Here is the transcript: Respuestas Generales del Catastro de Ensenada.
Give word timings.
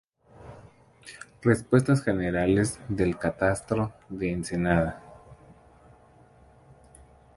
Respuestas 1.43 2.01
Generales 2.01 2.79
del 2.89 3.19
Catastro 3.19 3.93
de 4.09 4.31
Ensenada. 4.31 4.99